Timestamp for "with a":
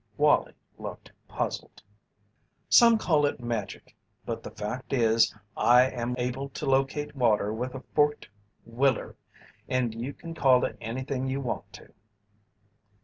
7.53-7.83